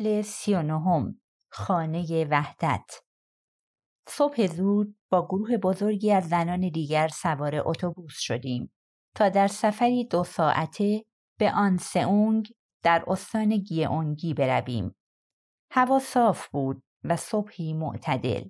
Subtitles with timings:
[0.00, 1.12] فصل سی و
[1.50, 2.90] خانه وحدت
[4.08, 8.72] صبح زود با گروه بزرگی از زنان دیگر سوار اتوبوس شدیم
[9.14, 11.04] تا در سفری دو ساعته
[11.38, 14.94] به آن سئونگ در استان گیئونگی برویم.
[15.70, 18.48] هوا صاف بود و صبحی معتدل.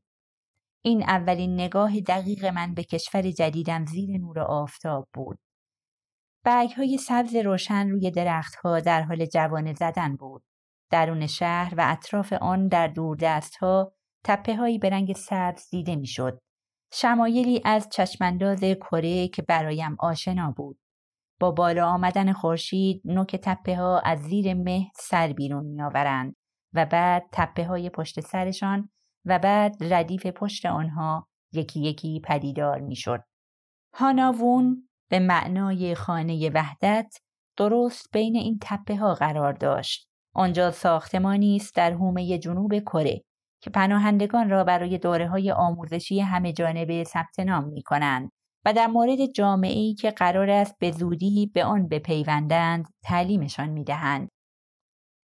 [0.85, 5.39] این اولین نگاه دقیق من به کشور جدیدم زیر نور آفتاب بود.
[6.45, 10.50] برگ های سبز روشن روی درختها در حال جوانه زدن بود.
[10.91, 13.93] درون شهر و اطراف آن در دور دست ها
[14.25, 16.39] تپه هایی به رنگ سبز دیده می‌شد.
[16.93, 20.81] شمایلی از چشمانداز کره که برایم آشنا بود.
[21.41, 26.37] با بالا آمدن خورشید نوک تپه ها از زیر مه سر بیرون می آورند
[26.75, 28.89] و بعد تپه های پشت سرشان
[29.25, 33.21] و بعد ردیف پشت آنها یکی یکی پدیدار می شد.
[33.95, 37.15] هاناوون به معنای خانه وحدت
[37.57, 40.10] درست بین این تپه ها قرار داشت.
[40.35, 43.23] آنجا ساختمانی است در حومه جنوب کره
[43.63, 48.31] که پناهندگان را برای دوره های آموزشی همه جانبه ثبت نام می کنند
[48.65, 54.29] و در مورد جامعه که قرار است به زودی به آن بپیوندند تعلیمشان می دهند.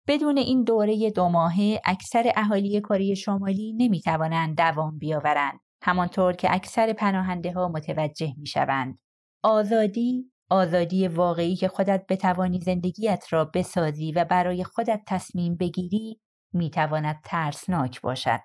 [0.08, 6.54] بدون این دوره دو ماهه اکثر اهالی کره شمالی نمی توانند دوام بیاورند همانطور که
[6.54, 9.00] اکثر پناهنده ها متوجه می شوند.
[9.44, 16.22] آزادی آزادی واقعی که خودت بتوانی زندگیت را بسازی و برای خودت تصمیم بگیری
[16.54, 18.40] می تواند ترسناک باشد.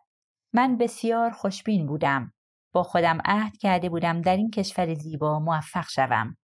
[0.53, 2.33] من بسیار خوشبین بودم.
[2.73, 6.37] با خودم عهد کرده بودم در این کشور زیبا موفق شوم.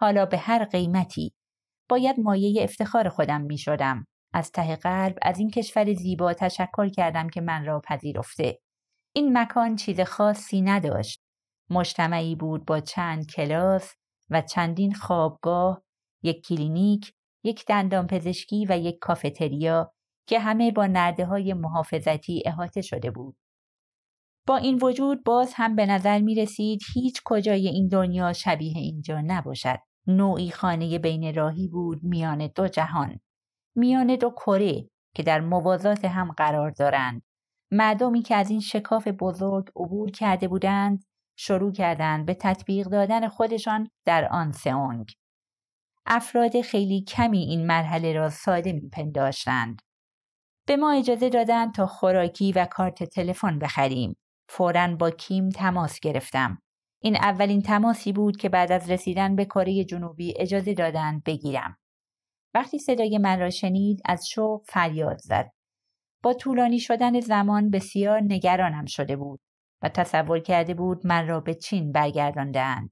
[0.00, 1.34] حالا به هر قیمتی
[1.88, 4.04] باید مایه افتخار خودم می شدم.
[4.34, 8.58] از ته قلب از این کشور زیبا تشکر کردم که من را پذیرفته.
[9.12, 11.20] این مکان چیز خاصی نداشت.
[11.70, 13.94] مجتمعی بود با چند کلاس
[14.30, 15.82] و چندین خوابگاه،
[16.22, 17.12] یک کلینیک،
[17.44, 19.92] یک دندان پزشکی و یک کافتریا
[20.28, 23.36] که همه با نرده های محافظتی احاطه شده بود.
[24.46, 29.20] با این وجود باز هم به نظر می رسید هیچ کجای این دنیا شبیه اینجا
[29.20, 29.78] نباشد.
[30.06, 33.20] نوعی خانه بین راهی بود میان دو جهان.
[33.76, 37.22] میان دو کره که در موازات هم قرار دارند.
[37.72, 41.04] مردمی که از این شکاف بزرگ عبور کرده بودند
[41.40, 45.12] شروع کردند به تطبیق دادن خودشان در آن سئونگ.
[46.06, 49.82] افراد خیلی کمی این مرحله را ساده میپنداشتند.
[50.66, 54.16] به ما اجازه دادند تا خوراکی و کارت تلفن بخریم.
[54.48, 56.58] فورا با کیم تماس گرفتم.
[57.02, 61.78] این اولین تماسی بود که بعد از رسیدن به کره جنوبی اجازه دادند بگیرم.
[62.54, 65.50] وقتی صدای من را شنید از شوق فریاد زد.
[66.22, 69.40] با طولانی شدن زمان بسیار نگرانم شده بود
[69.82, 72.90] و تصور کرده بود من را به چین برگرداندهاند.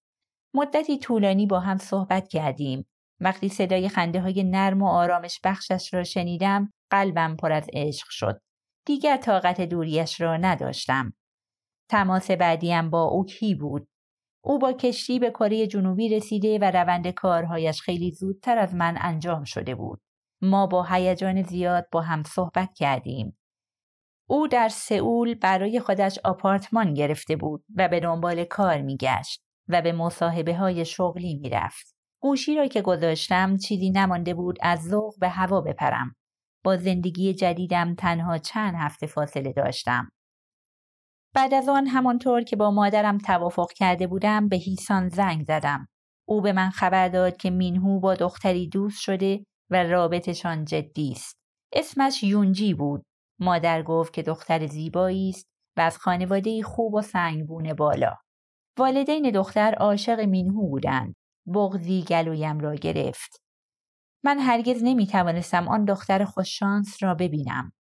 [0.54, 2.86] مدتی طولانی با هم صحبت کردیم.
[3.20, 8.41] وقتی صدای خنده های نرم و آرامش بخشش را شنیدم قلبم پر از عشق شد.
[8.86, 11.12] دیگر طاقت دوریش را نداشتم.
[11.91, 13.88] تماس بعدیم با اوکی بود.
[14.44, 19.44] او با کشتی به کره جنوبی رسیده و روند کارهایش خیلی زودتر از من انجام
[19.44, 20.00] شده بود.
[20.42, 23.35] ما با هیجان زیاد با هم صحبت کردیم.
[24.28, 29.92] او در سئول برای خودش آپارتمان گرفته بود و به دنبال کار میگشت و به
[29.92, 31.97] مصاحبه های شغلی می‌رفت.
[32.22, 36.15] گوشی را که گذاشتم چیزی نمانده بود از ذوق به هوا بپرم.
[36.65, 40.09] با زندگی جدیدم تنها چند هفته فاصله داشتم.
[41.34, 45.89] بعد از آن همانطور که با مادرم توافق کرده بودم به هیسان زنگ زدم.
[46.28, 51.36] او به من خبر داد که مینهو با دختری دوست شده و رابطشان جدی است.
[51.72, 53.05] اسمش یونجی بود.
[53.38, 58.16] مادر گفت که دختر زیبایی است و از خانواده خوب و سنگبون بالا.
[58.78, 61.15] والدین دختر عاشق مینهو بودند.
[61.54, 63.42] بغزی گلویم را گرفت.
[64.24, 67.72] من هرگز نمی توانستم آن دختر خوششانس را ببینم.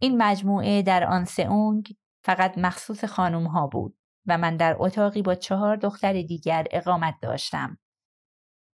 [0.00, 1.94] این مجموعه در آن سئونگ
[2.24, 7.78] فقط مخصوص خانم ها بود و من در اتاقی با چهار دختر دیگر اقامت داشتم.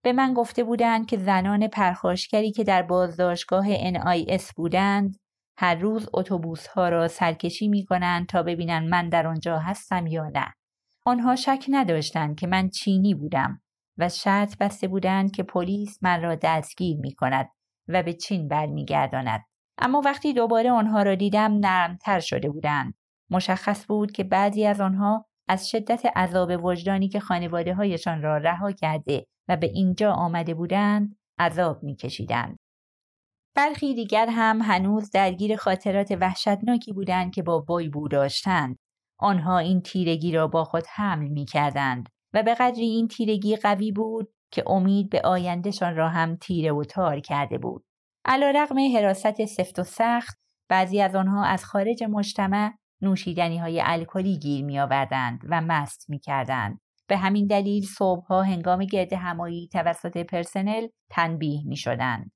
[0.05, 5.17] به من گفته بودند که زنان پرخاشگری که در بازداشتگاه NIS بودند
[5.57, 10.29] هر روز اتوبوس ها را سرکشی می کنند تا ببینند من در آنجا هستم یا
[10.35, 10.55] نه.
[11.05, 13.63] آنها شک نداشتند که من چینی بودم
[13.99, 17.49] و شرط بسته بودند که پلیس من را دستگیر می کند
[17.89, 19.41] و به چین برمیگرداند.
[19.79, 22.95] اما وقتی دوباره آنها را دیدم نرمتر شده بودند.
[23.31, 28.73] مشخص بود که بعضی از آنها از شدت عذاب وجدانی که خانواده هایشان را رها
[28.73, 32.59] کرده و به اینجا آمده بودند عذاب میکشیدند.
[33.55, 38.77] برخی دیگر هم هنوز درگیر خاطرات وحشتناکی بودند که با بایبو داشتند.
[39.19, 43.93] آنها این تیرگی را با خود حمل می کردند و به قدری این تیرگی قوی
[43.93, 47.85] بود که امید به آیندهشان را هم تیره و تار کرده بود.
[48.25, 50.39] علا رقم حراست سفت و سخت
[50.69, 52.71] بعضی از آنها از خارج مجتمع
[53.01, 56.81] نوشیدنی های الکلی گیر می آوردند و مست می کردند.
[57.07, 62.31] به همین دلیل صبحها هنگام گرد همایی توسط پرسنل تنبیه می شدند.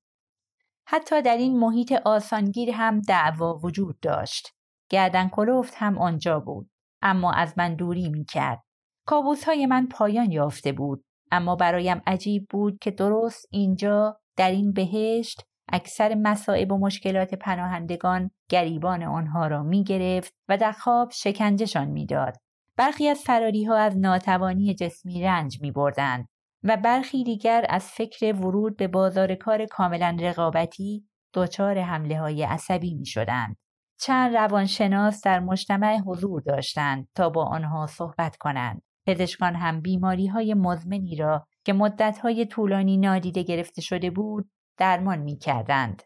[0.86, 4.52] حتی در این محیط آسانگیر هم دعوا وجود داشت.
[4.90, 6.70] گردن کلوفت هم آنجا بود.
[7.02, 8.62] اما از من دوری می کرد.
[9.06, 11.04] کابوس های من پایان یافته بود.
[11.30, 15.42] اما برایم عجیب بود که درست اینجا در این بهشت
[15.72, 22.36] اکثر مصائب و مشکلات پناهندگان گریبان آنها را می گرفت و در خواب شکنجشان می‌داد.
[22.76, 26.28] برخی از فراری ها از ناتوانی جسمی رنج می بردند
[26.68, 32.94] و برخی دیگر از فکر ورود به بازار کار کاملا رقابتی دچار حمله های عصبی
[32.94, 33.56] می شدند.
[34.00, 38.82] چند روانشناس در مجتمع حضور داشتند تا با آنها صحبت کنند.
[39.06, 45.18] پزشکان هم بیماری های مزمنی را که مدت های طولانی نادیده گرفته شده بود درمان
[45.18, 46.02] می کردند.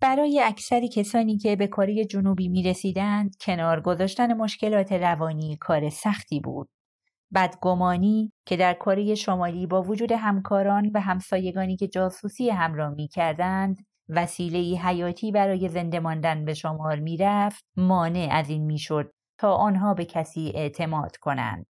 [0.00, 6.40] برای اکثر کسانی که به کره جنوبی می رسیدند کنار گذاشتن مشکلات روانی کار سختی
[6.40, 6.68] بود.
[7.34, 13.76] بدگمانی که در کره شمالی با وجود همکاران و همسایگانی که جاسوسی همراه می کردند
[14.08, 19.54] وسیله حیاتی برای زنده ماندن به شمار می رفت مانع از این می شد تا
[19.54, 21.66] آنها به کسی اعتماد کنند.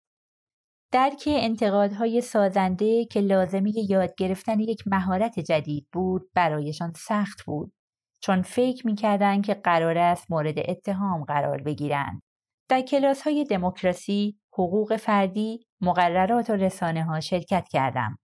[0.92, 7.72] درک انتقادهای سازنده که لازمی یاد گرفتن یک مهارت جدید بود برایشان سخت بود
[8.20, 12.22] چون فکر می‌کردند که قرار است مورد اتهام قرار بگیرند.
[12.68, 18.18] در کلاس های دموکراسی، حقوق فردی، مقررات و رسانه ها شرکت کردم.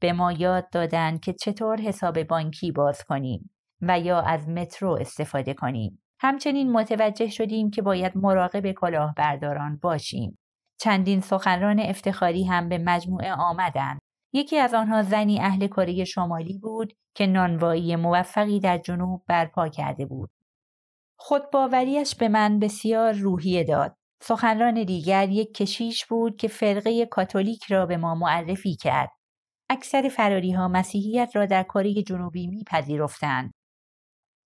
[0.00, 3.50] به ما یاد دادند که چطور حساب بانکی باز کنیم
[3.82, 6.02] و یا از مترو استفاده کنیم.
[6.20, 10.38] همچنین متوجه شدیم که باید مراقب کلاهبرداران باشیم.
[10.80, 13.98] چندین سخنران افتخاری هم به مجموعه آمدند.
[14.32, 20.06] یکی از آنها زنی اهل کره شمالی بود که نانوایی موفقی در جنوب برپا کرده
[20.06, 20.30] بود.
[21.18, 23.97] خودباوریش به من بسیار روحیه داد.
[24.22, 29.10] سخنران دیگر یک کشیش بود که فرقه کاتولیک را به ما معرفی کرد.
[29.70, 33.52] اکثر فراری ها مسیحیت را در کره جنوبی میپذیرفتند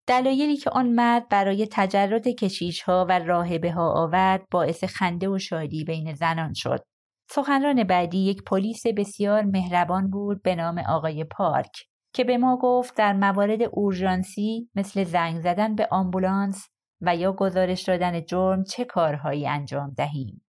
[0.09, 5.39] دلایلی که آن مرد برای تجرد کشیش ها و راهبه ها آورد باعث خنده و
[5.39, 6.85] شادی بین زنان شد.
[7.31, 11.73] سخنران بعدی یک پلیس بسیار مهربان بود به نام آقای پارک
[12.15, 16.69] که به ما گفت در موارد اورژانسی مثل زنگ زدن به آمبولانس
[17.01, 20.43] و یا گزارش دادن جرم چه کارهایی انجام دهیم.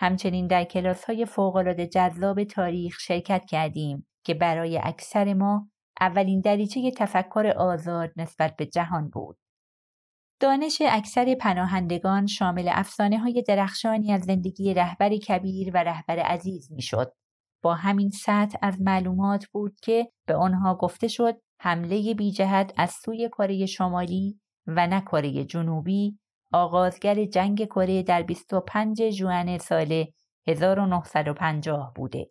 [0.00, 5.70] همچنین در کلاس های فوقالعاده جذاب تاریخ شرکت کردیم که برای اکثر ما
[6.00, 9.38] اولین دریچه تفکر آزاد نسبت به جهان بود.
[10.40, 17.12] دانش اکثر پناهندگان شامل افسانه های درخشانی از زندگی رهبری کبیر و رهبر عزیز می‌شد.
[17.62, 22.90] با همین سطح از معلومات بود که به آنها گفته شد حمله بی جهت از
[22.90, 26.18] سوی کره شمالی و نه کره جنوبی
[26.52, 30.04] آغازگر جنگ کره در 25 ژوئن سال
[30.48, 32.30] 1950 بوده.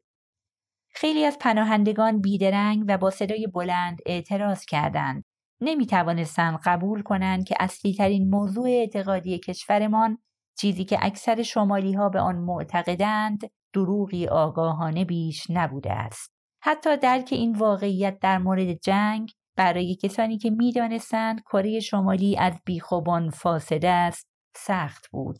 [0.95, 5.23] خیلی از پناهندگان بیدرنگ و با صدای بلند اعتراض کردند.
[5.61, 10.17] نمی توانستند قبول کنند که اصلی ترین موضوع اعتقادی کشورمان
[10.57, 13.41] چیزی که اکثر شمالی ها به آن معتقدند
[13.73, 16.33] دروغی آگاهانه بیش نبوده است.
[16.61, 23.29] حتی درک این واقعیت در مورد جنگ برای کسانی که می‌دانستند کره شمالی از بیخوبان
[23.29, 24.25] فاسده است
[24.55, 25.37] سخت بود.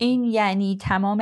[0.00, 1.20] این یعنی تمام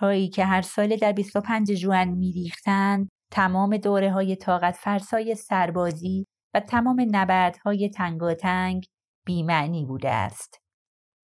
[0.00, 6.60] هایی که هر سال در 25 جوان میریختند تمام دوره های طاقت فرسای سربازی و
[6.60, 8.86] تمام نبردهای تنگاتنگ
[9.26, 10.58] بیمعنی بوده است.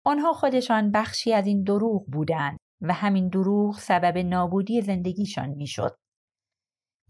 [0.07, 6.00] آنها خودشان بخشی از این دروغ بودند و همین دروغ سبب نابودی زندگیشان می‌شد.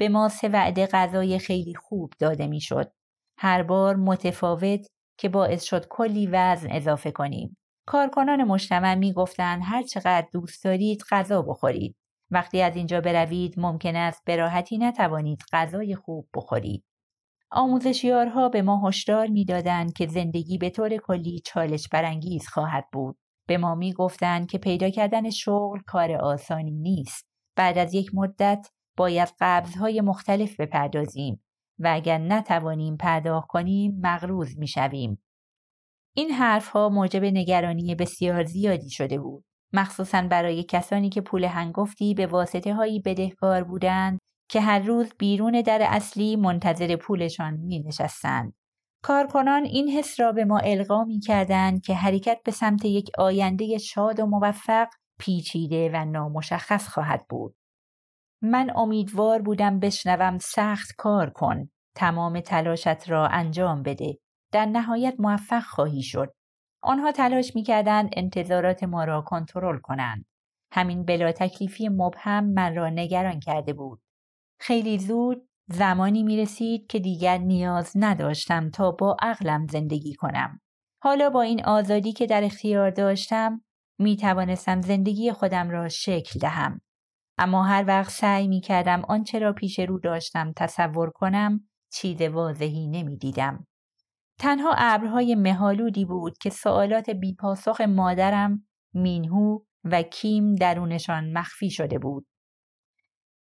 [0.00, 2.92] به ما سه وعده غذای خیلی خوب داده می‌شد.
[3.38, 4.86] هر بار متفاوت
[5.18, 7.56] که باعث شد کلی وزن اضافه کنیم.
[7.86, 11.96] کارکنان مجتمع می‌گفتند هر چقدر دوست دارید غذا بخورید.
[12.30, 16.84] وقتی از اینجا بروید ممکن است به راحتی نتوانید غذای خوب بخورید.
[17.50, 23.16] آموزشیارها به ما هشدار می‌دادند که زندگی به طور کلی چالش برانگیز خواهد بود.
[23.48, 27.26] به ما می‌گفتند که پیدا کردن شغل کار آسانی نیست.
[27.56, 28.66] بعد از یک مدت
[29.00, 31.42] باید قبضهای مختلف بپردازیم
[31.78, 35.22] و اگر نتوانیم پرداخت کنیم مغروز می‌شویم.
[36.16, 39.44] این حرفها موجب نگرانی بسیار زیادی شده بود.
[39.72, 44.18] مخصوصا برای کسانی که پول هنگفتی به واسطه هایی بدهکار بودند
[44.50, 48.52] که هر روز بیرون در اصلی منتظر پولشان می نشستند.
[49.02, 53.78] کارکنان این حس را به ما القا می کردند که حرکت به سمت یک آینده
[53.78, 54.88] شاد و موفق
[55.18, 57.59] پیچیده و نامشخص خواهد بود.
[58.42, 61.70] من امیدوار بودم بشنوم سخت کار کن.
[61.94, 64.18] تمام تلاشت را انجام بده.
[64.52, 66.32] در نهایت موفق خواهی شد.
[66.82, 70.24] آنها تلاش می‌کردند انتظارات ما را کنترل کنند.
[70.72, 74.00] همین بلا تکلیفی مبهم من را نگران کرده بود.
[74.60, 80.60] خیلی زود زمانی می رسید که دیگر نیاز نداشتم تا با عقلم زندگی کنم.
[81.02, 83.64] حالا با این آزادی که در اختیار داشتم
[83.98, 86.80] می توانستم زندگی خودم را شکل دهم.
[87.40, 92.86] اما هر وقت سعی می کردم آنچه را پیش رو داشتم تصور کنم چیز واضحی
[92.86, 93.66] نمی دیدم.
[94.38, 102.26] تنها ابرهای مهالودی بود که سوالات بیپاسخ مادرم مینهو و کیم درونشان مخفی شده بود.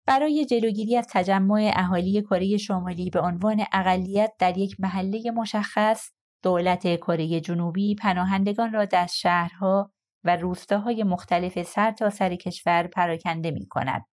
[0.06, 6.12] برای جلوگیری از تجمع اهالی کره شمالی به عنوان اقلیت در یک محله مشخص
[6.44, 9.93] دولت کره جنوبی پناهندگان را در شهرها
[10.24, 14.06] و روستاهای مختلف سر تا سر کشور پراکنده می کند.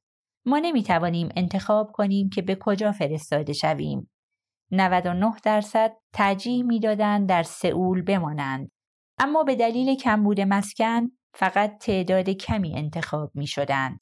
[0.47, 4.11] ما نمی توانیم انتخاب کنیم که به کجا فرستاده شویم.
[4.71, 8.71] 99 درصد ترجیح می‌دادند در سئول بمانند
[9.19, 14.01] اما به دلیل کمبود مسکن فقط تعداد کمی انتخاب می شدند.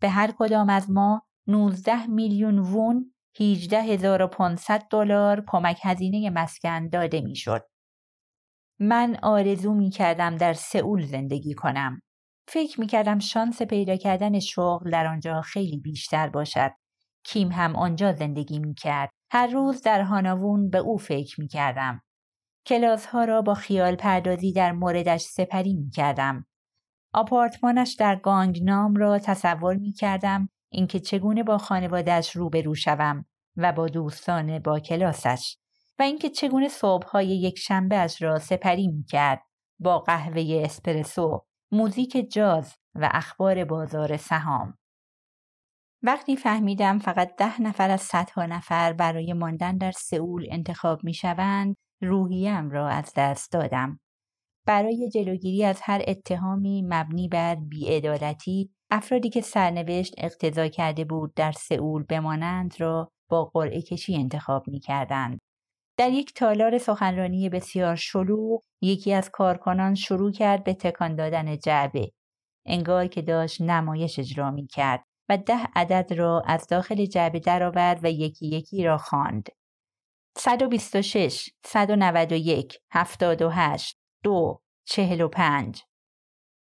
[0.00, 7.69] به هر کدام از ما 19 میلیون وون 18500 دلار کمک هزینه مسکن داده می‌شد.
[8.80, 12.00] من آرزو می کردم در سئول زندگی کنم.
[12.48, 16.70] فکر می کردم شانس پیدا کردن شغل در آنجا خیلی بیشتر باشد.
[17.24, 19.10] کیم هم آنجا زندگی می کرد.
[19.32, 22.02] هر روز در هاناوون به او فکر می کردم.
[22.66, 26.46] کلاس ها را با خیال پردازی در موردش سپری می کردم.
[27.14, 33.24] آپارتمانش در گانگنام را تصور می کردم اینکه چگونه با خانوادهش روبرو شوم
[33.56, 35.56] و با دوستان با کلاسش
[36.00, 39.42] و اینکه چگونه صبحهای یک شنبه اش را سپری می کرد
[39.80, 44.78] با قهوه اسپرسو، موزیک جاز و اخبار بازار سهام.
[46.02, 51.76] وقتی فهمیدم فقط ده نفر از صدها نفر برای ماندن در سئول انتخاب می شوند،
[52.02, 54.00] روحیم را از دست دادم.
[54.66, 61.52] برای جلوگیری از هر اتهامی مبنی بر بیعدالتی افرادی که سرنوشت اقتضا کرده بود در
[61.52, 65.38] سئول بمانند را با قرعه کشی انتخاب می کردند.
[66.00, 72.12] در یک تالار سخنرانی بسیار شلوغ یکی از کارکنان شروع کرد به تکان دادن جعبه
[72.66, 78.04] انگار که داشت نمایش اجرا می کرد و ده عدد را از داخل جعبه درآورد
[78.04, 79.48] و یکی یکی را خواند.
[80.38, 85.82] 126 191 78 دو 45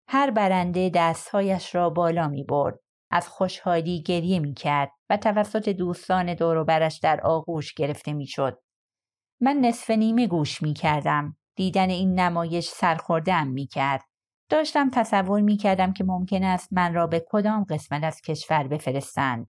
[0.08, 2.80] هر برنده دستهایش را بالا می برد.
[3.12, 8.60] از خوشحالی گریه می کرد و توسط دوستان دوروبرش در آغوش گرفته می شد.
[9.42, 11.38] من نصف نیمه گوش می کردم.
[11.56, 14.04] دیدن این نمایش سرخوردم می کرد.
[14.50, 19.48] داشتم تصور می کردم که ممکن است من را به کدام قسمت از کشور بفرستند.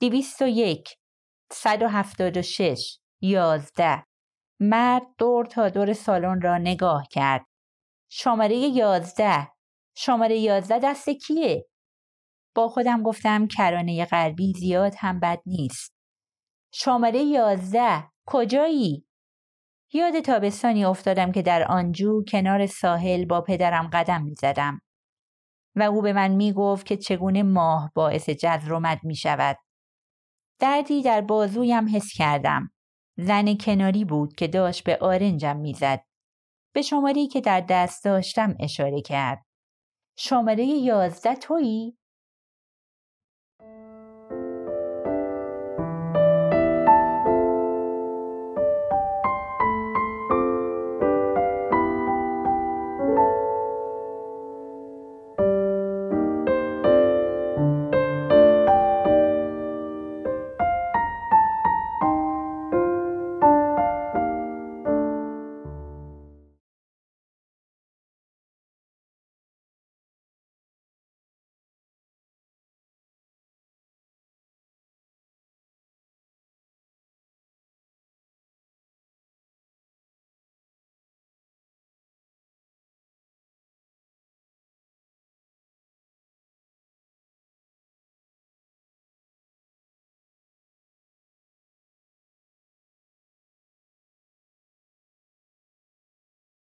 [0.00, 0.88] دویست و یک،
[1.52, 4.04] صد و هفتاد و شش، یازده.
[4.60, 7.46] مرد دور تا دور سالن را نگاه کرد.
[8.10, 9.48] شماره یازده
[9.96, 11.66] شماره یازده دست کیه؟
[12.54, 15.94] با خودم گفتم کرانه غربی زیاد هم بد نیست.
[16.72, 19.06] شماره یازده کجایی؟
[19.92, 24.80] یاد تابستانی افتادم که در آنجو کنار ساحل با پدرم قدم می زدم.
[25.76, 29.58] و او به من می گفت که چگونه ماه باعث جذر می شود.
[30.58, 32.70] دردی در بازویم حس کردم.
[33.18, 36.04] زن کناری بود که داشت به آرنجم می‌زد.
[36.74, 39.44] به شماری که در دست داشتم اشاره کرد.
[40.18, 41.98] شماره یازده تویی؟